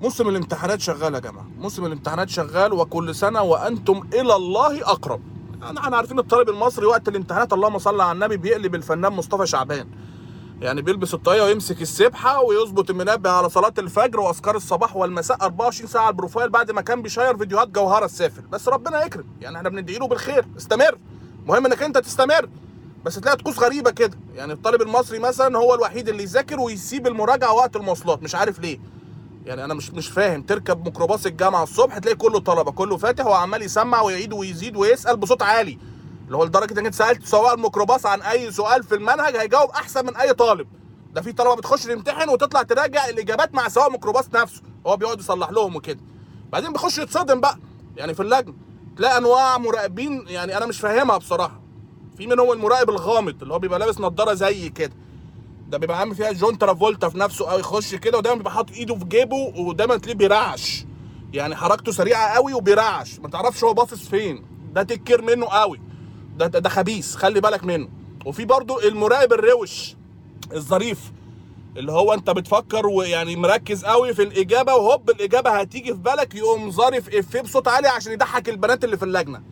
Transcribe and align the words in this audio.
موسم 0.00 0.28
الامتحانات 0.28 0.80
شغال 0.80 1.14
يا 1.14 1.18
جماعة. 1.18 1.46
موسم 1.58 1.86
الامتحانات 1.86 2.28
شغال 2.28 2.72
وكل 2.72 3.14
سنة 3.14 3.42
وأنتم 3.42 4.08
إلى 4.14 4.36
الله 4.36 4.82
أقرب. 4.82 5.20
إحنا 5.78 5.96
عارفين 5.96 6.18
الطالب 6.18 6.48
المصري 6.48 6.86
وقت 6.86 7.08
الامتحانات 7.08 7.52
اللهم 7.52 7.78
صل 7.78 8.00
على 8.00 8.12
النبي 8.12 8.36
بيقلب 8.36 8.74
الفنان 8.74 9.12
مصطفى 9.12 9.46
شعبان. 9.46 9.88
يعني 10.60 10.82
بيلبس 10.82 11.14
الطاقية 11.14 11.42
ويمسك 11.42 11.82
السبحة 11.82 12.40
ويظبط 12.40 12.90
المنبه 12.90 13.30
على 13.30 13.48
صلاة 13.48 13.72
الفجر 13.78 14.20
وأذكار 14.20 14.56
الصباح 14.56 14.96
والمساء 14.96 15.42
24 15.42 15.88
ساعة 15.88 16.02
على 16.02 16.10
البروفايل 16.10 16.50
بعد 16.50 16.70
ما 16.70 16.80
كان 16.80 17.02
بيشير 17.02 17.36
فيديوهات 17.36 17.68
جوهرة 17.68 18.04
السافل. 18.04 18.42
بس 18.42 18.68
ربنا 18.68 19.04
يكرم. 19.04 19.24
يعني 19.40 19.56
إحنا 19.56 19.68
بندعي 19.68 19.98
له 19.98 20.08
بالخير. 20.08 20.46
استمر. 20.56 20.98
مهم 21.46 21.66
إنك 21.66 21.82
أنت 21.82 21.98
تستمر. 21.98 22.48
بس 23.04 23.14
تلاقي 23.14 23.36
طقوس 23.36 23.58
غريبة 23.58 23.90
كده. 23.90 24.18
يعني 24.34 24.52
الطالب 24.52 24.82
المصري 24.82 25.18
مثلا 25.18 25.58
هو 25.58 25.74
الوحيد 25.74 26.08
اللي 26.08 26.22
يذاكر 26.22 26.60
ويسيب 26.60 27.06
المراجعة 27.06 27.52
وقت 27.52 27.76
المواصلات. 27.76 28.22
مش 28.22 28.34
عارف 28.34 28.60
ليه. 28.60 28.78
يعني 29.46 29.64
أنا 29.64 29.74
مش 29.74 29.90
مش 29.90 30.08
فاهم. 30.08 30.42
تركب 30.42 30.84
ميكروباص 30.84 31.26
الجامعة 31.26 31.62
الصبح 31.62 31.98
تلاقي 31.98 32.16
كله 32.16 32.38
طلبة 32.40 32.70
كله 32.72 32.96
فاتح 32.96 33.26
وعمال 33.26 33.62
يسمع 33.62 34.00
ويعيد 34.02 34.32
ويزيد 34.32 34.76
ويسأل 34.76 35.16
بصوت 35.16 35.42
عالي. 35.42 35.78
اللي 36.26 36.36
هو 36.36 36.44
لدرجة 36.44 36.80
إنك 36.80 36.94
سألت 36.94 37.26
سواق 37.26 37.52
الميكروباص 37.52 38.06
عن 38.06 38.22
أي 38.22 38.50
سؤال 38.52 38.82
في 38.82 38.94
المنهج 38.94 39.36
هيجاوب 39.36 39.70
أحسن 39.70 40.06
من 40.06 40.16
أي 40.16 40.34
طالب. 40.34 40.68
ده 41.12 41.22
في 41.22 41.32
طلبة 41.32 41.54
بتخش 41.56 41.82
تمتحن 41.84 42.28
وتطلع 42.28 42.62
تراجع 42.62 43.08
الإجابات 43.08 43.54
مع 43.54 43.68
سواق 43.68 43.90
ميكروباص 43.90 44.24
نفسه. 44.34 44.62
هو 44.86 44.96
بيقعد 44.96 45.20
يصلح 45.20 45.50
لهم 45.50 45.76
وكده. 45.76 46.00
بعدين 46.52 46.72
بيخش 46.72 46.98
يتصدم 46.98 47.40
بقى. 47.40 47.58
يعني 47.96 48.14
في 48.14 48.22
اللجنة 48.22 48.54
تلاقي 48.96 49.18
أنواع 49.18 49.58
مراقبين 49.58 50.24
يعني 50.28 50.56
أنا 50.56 50.66
مش 50.66 50.80
فاهمها 50.80 51.16
بصراحة. 51.16 51.60
في 52.16 52.26
منهم 52.26 52.52
المراقب 52.52 52.90
الغامض 52.90 53.42
اللي 53.42 53.54
هو 53.54 53.58
بيبقى 53.58 53.78
لابس 53.78 54.00
نظارة 54.00 54.34
زي 54.34 54.68
كده. 54.68 54.92
ده 55.68 55.78
بيبقى 55.78 55.98
عامل 55.98 56.14
فيها 56.14 56.32
جون 56.32 56.58
ترافولتا 56.58 57.08
في 57.08 57.18
نفسه 57.18 57.52
أو 57.52 57.58
يخش 57.58 57.94
كده 57.94 58.18
ودايما 58.18 58.38
بيبقى 58.38 58.52
حاطط 58.52 58.72
إيده 58.72 58.94
في 58.94 59.04
جيبه 59.04 59.36
ودايما 59.36 59.96
تلاقيه 59.96 60.18
بيرعش. 60.18 60.84
يعني 61.32 61.56
حركته 61.56 61.92
سريعة 61.92 62.28
قوي 62.34 62.54
وبيرعش. 62.54 63.18
ما 63.18 63.28
تعرفش 63.28 63.64
هو 63.64 63.74
باصص 63.74 64.08
فين. 64.08 64.44
ده 64.72 64.82
تكير 64.82 65.22
منه 65.22 65.46
قوي 65.46 65.80
ده 66.36 66.46
ده, 66.46 66.58
ده 66.58 66.68
خبيث 66.68 67.14
خلي 67.16 67.40
بالك 67.40 67.64
منه. 67.64 67.88
وفي 68.26 68.44
برضو 68.44 68.80
المراقب 68.80 69.32
الروش 69.32 69.94
الظريف 70.52 71.12
اللي 71.76 71.92
هو 71.92 72.14
أنت 72.14 72.30
بتفكر 72.30 72.86
ويعني 72.86 73.36
مركز 73.36 73.84
قوي 73.84 74.14
في 74.14 74.22
الإجابة 74.22 74.74
وهوب 74.74 75.10
الإجابة 75.10 75.50
هتيجي 75.50 75.94
في 75.94 76.00
بالك 76.00 76.34
يقوم 76.34 76.70
ظارف 76.70 77.14
افيه 77.14 77.40
بصوت 77.40 77.68
عالي 77.68 77.88
عشان 77.88 78.12
يضحك 78.12 78.48
البنات 78.48 78.84
اللي 78.84 78.96
في 78.96 79.04
اللجنة. 79.04 79.42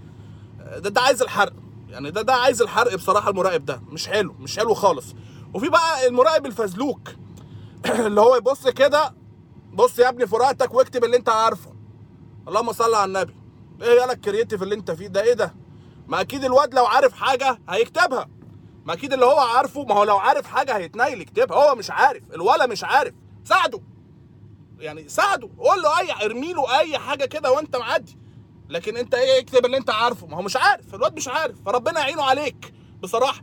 ده 0.76 0.90
ده 0.90 1.00
عايز 1.00 1.22
الحرق. 1.22 1.52
يعني 1.88 2.10
ده 2.10 2.22
ده 2.22 2.34
عايز 2.34 2.62
الحرق 2.62 2.94
بصراحة 2.94 3.30
المراقب 3.30 3.64
ده. 3.64 3.80
مش 3.90 4.06
حلو 4.08 4.34
مش 4.40 4.56
حلو 4.58 4.74
خالص. 4.74 5.14
وفي 5.54 5.68
بقى 5.68 6.06
المراقب 6.06 6.46
الفزلوك. 6.46 7.08
اللي 8.06 8.20
هو 8.20 8.36
يبص 8.36 8.68
كده 8.68 9.14
بص 9.72 9.98
يا 9.98 10.08
ابني 10.08 10.26
في 10.26 10.34
ورقتك 10.34 10.74
واكتب 10.74 11.04
اللي 11.04 11.16
انت 11.16 11.28
عارفه. 11.28 11.74
اللهم 12.48 12.72
صل 12.72 12.94
على 12.94 13.04
النبي. 13.04 13.34
إيه 13.82 14.00
يالا 14.00 14.12
الكرييتيف 14.12 14.62
اللي 14.62 14.74
انت 14.74 14.90
فيه 14.90 15.06
ده؟ 15.06 15.22
إيه 15.22 15.32
ده؟ 15.34 15.54
ما 16.08 16.20
أكيد 16.20 16.44
الواد 16.44 16.74
لو 16.74 16.86
عارف 16.86 17.12
حاجة 17.12 17.60
هيكتبها. 17.68 18.28
ما 18.84 18.92
أكيد 18.92 19.12
اللي 19.12 19.24
هو 19.24 19.38
عارفه 19.38 19.84
ما 19.84 19.94
هو 19.94 20.04
لو 20.04 20.18
عارف 20.18 20.46
حاجة 20.46 20.76
هيتنيل 20.76 21.20
يكتبها. 21.20 21.56
هو 21.56 21.74
مش 21.74 21.90
عارف 21.90 22.22
الولا 22.34 22.66
مش 22.66 22.84
عارف. 22.84 23.14
ساعده. 23.44 23.80
يعني 24.78 25.08
ساعده. 25.08 25.50
قول 25.58 25.82
له 25.82 25.98
أي 26.00 26.24
ارمي 26.24 26.52
له 26.52 26.78
أي 26.78 26.98
حاجة 26.98 27.24
كده 27.24 27.52
وأنت 27.52 27.76
معدي. 27.76 28.18
لكن 28.68 28.96
أنت 28.96 29.14
إيه 29.14 29.40
اكتب 29.40 29.64
اللي 29.64 29.76
أنت 29.76 29.90
عارفه. 29.90 30.26
ما 30.26 30.36
هو 30.36 30.42
مش 30.42 30.56
عارف. 30.56 30.94
الواد 30.94 31.16
مش 31.16 31.28
عارف. 31.28 31.56
فربنا 31.66 32.00
يعينه 32.00 32.22
عليك 32.22 32.74
بصراحة. 33.02 33.42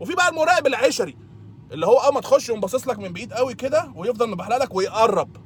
وفي 0.00 0.14
بقى 0.14 0.28
المراقب 0.28 0.66
العشري. 0.66 1.25
اللي 1.72 1.86
هو 1.86 1.96
أول 1.98 2.14
ما 2.14 2.20
تخش 2.20 2.48
يقوم 2.48 2.60
باصص 2.60 2.88
لك 2.88 2.98
من 2.98 3.12
بعيد 3.12 3.32
قوي 3.32 3.54
كده 3.54 3.92
ويفضل 3.94 4.30
مبحلق 4.30 4.56
لك 4.56 4.74
ويقرب. 4.74 5.36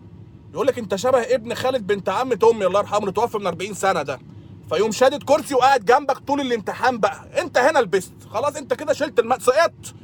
يقول 0.55 0.67
لك 0.67 0.79
أنت 0.79 0.95
شبه 0.95 1.19
ابن 1.35 1.55
خالد 1.55 1.87
بنت 1.87 2.09
عمة 2.09 2.39
امي 2.53 2.67
الله 2.67 2.81
يرحمه 2.81 2.99
اللي 2.99 3.13
توفى 3.13 3.39
من 3.39 3.47
40 3.47 3.75
سنة 3.75 4.03
ده. 4.03 4.21
فيقوم 4.69 4.93
شادد 4.93 5.23
كرسي 5.23 5.55
وقاعد 5.55 5.85
جنبك 5.85 6.19
طول 6.19 6.41
الامتحان 6.41 6.99
بقى. 6.99 7.41
أنت 7.43 7.59
هنا 7.59 7.79
لبست. 7.79 8.13
خلاص 8.31 8.57
أنت 8.57 8.75
كده 8.75 8.93
شلت 8.93 9.19
الم... 9.19 9.39
سقطت. 9.39 9.95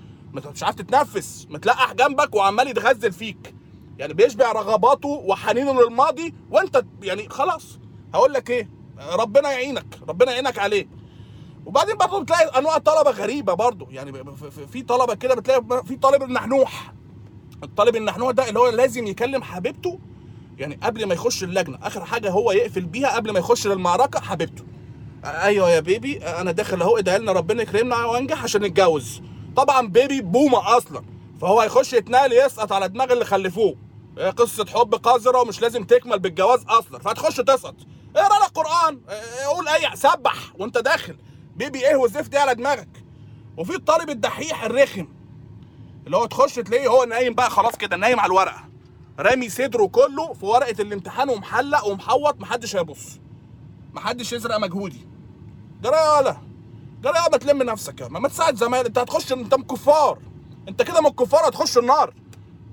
مش 0.54 0.62
عارف 0.62 0.74
تتنفس. 0.76 1.46
متلقح 1.50 1.92
جنبك 1.92 2.34
وعمال 2.34 2.68
يتغزل 2.68 3.12
فيك. 3.12 3.54
يعني 3.98 4.14
بيشبع 4.14 4.52
رغباته 4.52 5.08
وحنينه 5.08 5.82
للماضي 5.82 6.34
وأنت 6.50 6.84
يعني 7.02 7.28
خلاص. 7.28 7.78
هقول 8.14 8.32
لك 8.32 8.50
إيه؟ 8.50 8.70
ربنا 9.12 9.50
يعينك. 9.52 9.86
ربنا 10.08 10.32
يعينك 10.32 10.58
عليه. 10.58 10.88
وبعدين 11.66 11.96
برضه 11.96 12.20
بتلاقي 12.22 12.58
أنواع 12.58 12.78
طلبة 12.78 13.10
غريبة 13.10 13.54
برضه 13.54 13.86
يعني 13.90 14.12
في- 14.72 14.82
طلبة 14.82 15.14
كده 15.14 15.34
بتلاقي 15.34 15.84
في 15.84 15.96
طالب 15.96 16.22
النحنوح. 16.22 16.92
الطالب 17.62 17.96
النحنوح 17.96 18.30
ده 18.30 18.48
اللي 18.48 18.58
هو 18.60 18.68
لازم 18.68 19.06
يكلم 19.06 19.42
حبيبته 19.42 19.98
يعني 20.58 20.78
قبل 20.82 21.06
ما 21.06 21.14
يخش 21.14 21.44
اللجنة. 21.44 21.78
آخر 21.82 22.04
حاجة 22.04 22.30
هو 22.30 22.52
يقفل 22.52 22.84
بيها 22.84 23.16
قبل 23.16 23.30
ما 23.32 23.38
يخش 23.38 23.66
للمعركة 23.66 24.20
حبيبته. 24.20 24.64
أيوه 25.24 25.70
يا 25.70 25.80
بيبي 25.80 26.18
أنا 26.24 26.52
داخل 26.52 26.82
أهو 26.82 26.98
ادعي 26.98 27.18
لنا 27.18 27.32
ربنا 27.32 27.62
يكرمنا 27.62 28.04
وانجح 28.04 28.42
عشان 28.44 28.62
نتجوز. 28.62 29.22
طبعا 29.56 29.88
بيبي 29.88 30.20
بومة 30.20 30.76
أصلا. 30.76 31.02
فهو 31.40 31.60
هيخش 31.60 31.92
يتنقل 31.92 32.32
يسقط 32.32 32.72
على 32.72 32.88
دماغ 32.88 33.12
اللي 33.12 33.24
خلفوه. 33.24 33.76
هي 34.18 34.30
قصة 34.30 34.66
حب 34.66 34.94
قذرة 34.94 35.40
ومش 35.40 35.60
لازم 35.62 35.84
تكمل 35.84 36.18
بالجواز 36.18 36.64
أصلا. 36.68 36.98
فهتخش 36.98 37.36
تسقط. 37.36 37.74
اقرأ 38.16 38.44
لك 38.44 38.50
قرآن 38.54 39.00
آه، 39.08 39.44
قول 39.46 39.68
أي 39.68 39.96
سبح 39.96 40.34
وأنت 40.58 40.78
داخل. 40.78 41.16
بيبي 41.56 41.88
إيه 41.88 41.96
والزفت 41.96 42.34
إيه 42.34 42.40
على 42.40 42.54
دماغك؟ 42.54 42.88
وفي 43.56 43.74
الطالب 43.74 44.10
الدحيح 44.10 44.64
الرخم. 44.64 45.06
اللي 46.06 46.16
هو 46.16 46.26
تخش 46.26 46.54
تلاقيه 46.54 46.88
هو 46.88 47.04
نايم 47.04 47.34
بقى 47.34 47.50
خلاص 47.50 47.76
كده 47.76 47.96
نايم 47.96 48.20
على 48.20 48.30
الورقة. 48.30 48.64
رامي 49.18 49.48
صدره 49.48 49.86
كله 49.86 50.32
في 50.32 50.46
ورقة 50.46 50.82
الامتحان 50.82 51.28
ومحلق 51.30 51.86
ومحوط 51.86 52.40
محدش 52.40 52.76
هيبص. 52.76 53.20
محدش 53.94 54.32
يسرق 54.32 54.56
مجهودي. 54.56 55.06
جرى 55.82 55.96
يا 55.96 56.18
ولا 56.18 56.36
جرى 57.02 57.14
يا 57.16 57.30
ما 57.32 57.36
تلم 57.36 57.62
نفسك 57.62 58.00
يا 58.00 58.08
ما, 58.08 58.28
تساعد 58.28 58.56
زمايلك 58.56 58.86
انت 58.86 58.98
هتخش 58.98 59.32
انت 59.32 59.54
من 59.54 59.64
كفار. 59.64 60.18
انت 60.68 60.82
كده 60.82 61.00
من 61.00 61.06
الكفار 61.06 61.48
هتخش 61.48 61.78
النار. 61.78 62.14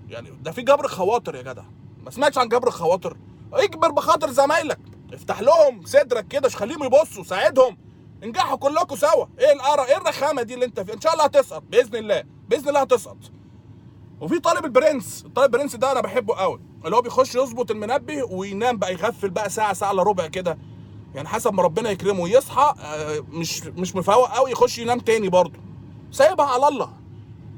يعني 0.09 0.29
ده 0.41 0.51
في 0.51 0.61
جبر 0.61 0.87
خواطر 0.87 1.35
يا 1.35 1.41
جدع. 1.41 1.63
ما 2.03 2.11
سمعتش 2.11 2.37
عن 2.37 2.47
جبر 2.49 2.69
خواطر؟ 2.69 3.17
اجبر 3.53 3.91
بخاطر 3.91 4.29
زمايلك. 4.31 4.79
افتح 5.13 5.41
لهم 5.41 5.85
صدرك 5.85 6.27
كده 6.27 6.49
خليهم 6.49 6.83
يبصوا 6.83 7.23
ساعدهم. 7.23 7.77
انجحوا 8.23 8.57
كلكم 8.57 8.95
سوا. 8.95 9.25
إيه 9.39 9.53
القرا 9.53 9.85
إيه 9.85 9.97
الرخامة 9.97 10.41
دي 10.41 10.53
اللي 10.53 10.65
انت 10.65 10.79
فيها؟ 10.79 10.95
ان 10.95 11.01
شاء 11.01 11.13
الله 11.13 11.23
هتسقط 11.25 11.63
بإذن 11.69 11.95
الله 11.95 12.23
بإذن 12.49 12.69
الله 12.69 12.81
هتسقط. 12.81 13.17
وفي 14.21 14.39
طالب 14.39 14.65
البرنس 14.65 15.23
الطالب 15.25 15.55
البرنس 15.55 15.75
ده 15.75 15.91
أنا 15.91 16.01
بحبه 16.01 16.35
قوي. 16.35 16.59
اللي 16.85 16.95
هو 16.95 17.01
بيخش 17.01 17.35
يظبط 17.35 17.71
المنبه 17.71 18.23
وينام 18.23 18.77
بقى 18.77 18.93
يغفل 18.93 19.29
بقى 19.29 19.49
ساعة 19.49 19.73
ساعة 19.73 19.91
إلا 19.91 20.03
ربع 20.03 20.27
كده. 20.27 20.57
يعني 21.15 21.27
حسب 21.27 21.53
ما 21.53 21.63
ربنا 21.63 21.89
يكرمه. 21.89 22.29
يصحى 22.29 22.73
آه، 22.83 23.19
مش 23.29 23.63
مش 23.63 23.95
مفوق 23.95 24.29
قوي 24.35 24.51
يخش 24.51 24.79
ينام 24.79 24.99
تاني 24.99 25.29
برضه. 25.29 25.59
سايبها 26.11 26.45
على 26.45 26.67
الله. 26.67 26.89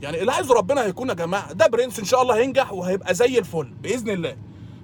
يعني 0.01 0.21
اللي 0.21 0.31
عايزه 0.31 0.53
ربنا 0.53 0.83
هيكون 0.85 1.09
يا 1.09 1.13
جماعة. 1.13 1.53
ده 1.53 1.67
برنس 1.67 1.99
إن 1.99 2.05
شاء 2.05 2.21
الله 2.21 2.35
هينجح 2.37 2.73
وهيبقى 2.73 3.13
زي 3.13 3.39
الفل 3.39 3.65
بإذن 3.81 4.09
الله. 4.09 4.37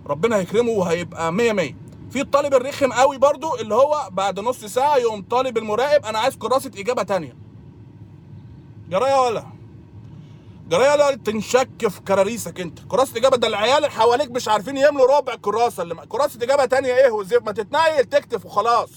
ربنا 0.08 0.36
هيكرمه 0.38 0.70
وهيبقى 0.72 1.34
100 1.34 1.52
100 1.54 1.74
في 2.12 2.22
الطالب 2.22 2.54
الرخم 2.54 2.94
قوي 2.94 3.18
برضو 3.18 3.56
اللي 3.56 3.76
هو 3.76 4.10
بعد 4.12 4.40
نص 4.40 4.66
ساعة 4.66 4.98
يقوم 4.98 5.22
طالب 5.22 5.58
المراقب 5.58 6.06
أنا 6.06 6.20
عايز 6.20 6.36
كراسة 6.38 6.72
إجابة 6.78 7.04
تانية. 7.04 7.36
جراية 8.90 9.20
ولا 9.22 9.46
جراية 10.70 10.92
ولا 10.92 11.16
تنشك 11.16 11.88
في 11.88 12.02
كراريسك 12.02 12.60
أنت. 12.60 12.80
كراسة 12.80 13.18
إجابة 13.18 13.38
ده 13.38 13.48
العيال 13.48 13.78
اللي 13.78 13.90
حواليك 13.90 14.32
مش 14.32 14.48
عارفين 14.48 14.78
يملوا 14.78 15.18
ربع 15.18 15.34
الكراسه 15.34 15.84
اللي 15.84 15.96
كراسة 15.96 16.44
إجابة 16.44 16.66
تانية 16.66 16.94
إيه؟ 16.94 17.12
وزيف 17.12 17.44
ما 17.44 17.52
تتنيل 17.52 18.06
تكتف 18.06 18.46
وخلاص. 18.46 18.90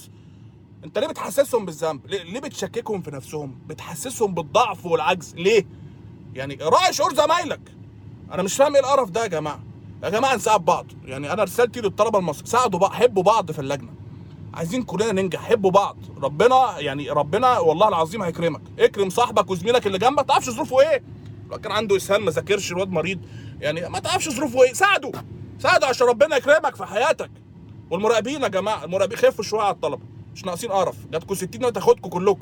أنت 0.85 0.99
ليه 0.99 1.07
بتحسسهم 1.07 1.65
بالذنب؟ 1.67 2.07
ليه, 2.07 2.23
ليه 2.23 2.41
بتشككهم 2.41 3.03
في 3.03 3.11
نفسهم؟ 3.11 3.59
بتحسسهم 3.67 4.35
بالضعف 4.35 4.87
والعجز. 4.87 5.35
ليه؟ 5.35 5.67
يعني 6.35 6.55
راعي 6.63 6.93
شعور 6.93 7.15
زمايلك. 7.15 7.61
أنا 8.33 8.43
مش 8.43 8.57
فاهم 8.57 8.75
إيه 8.75 8.81
القرف 8.83 9.11
ده 9.11 9.23
يا 9.23 9.27
جماعة. 9.27 9.61
يا 10.05 10.09
جماعة 10.09 10.35
نساعد 10.35 10.65
بعض. 10.65 10.87
يعني 11.05 11.33
أنا 11.33 11.45
رسالتي 11.45 11.81
للطلبة 11.81 12.19
المصريين 12.19 12.47
ساعدوا 12.47 12.79
بعض 12.81 12.93
حبوا 12.93 13.23
بعض 13.23 13.53
في 13.53 13.59
اللجنة. 13.59 13.91
عايزين 14.55 14.83
كلنا 14.83 15.13
ننجح 15.13 15.41
حبوا 15.41 15.71
بعض. 15.71 15.97
ربنا 16.23 16.79
يعني 16.79 17.11
ربنا 17.11 17.59
والله 17.59 17.89
العظيم 17.89 18.23
هيكرمك. 18.23 18.61
اكرم 18.79 19.11
صاحبك 19.11 19.51
وزميلك 19.51 19.87
اللي 19.87 19.99
جنبك 19.99 20.17
ما 20.17 20.23
تعرفش 20.23 20.51
ظروفه 20.51 20.81
إيه. 20.81 21.03
لو 21.51 21.59
كان 21.59 21.73
عنده 21.73 21.97
اسهال 21.97 22.23
ما 22.23 22.31
ذاكرش 22.31 22.73
الواد 22.73 22.91
مريض. 22.91 23.21
يعني 23.61 23.89
ما 23.89 23.99
تعرفش 23.99 24.29
ظروفه 24.29 24.63
إيه. 24.63 24.73
ساعده. 24.73 25.13
ساعده 25.59 25.87
عشان 25.87 26.07
ربنا 26.07 26.37
يكرمك 26.37 26.77
في 26.77 26.85
حياتك. 26.85 27.31
والمراقبين 27.91 28.43
يا 28.43 28.49
جماعة 28.49 28.85
المراقبين 28.85 29.19
خفوا 29.19 29.45
شوية 29.45 29.63
على 29.63 29.75
الطلبة. 29.75 30.03
مش 30.35 30.45
ناقصين 30.45 30.73
قرف. 30.73 30.97
جاتكم 31.13 31.35
60 31.35 31.65
وتاخدكم 31.65 32.09
كلكم 32.09 32.41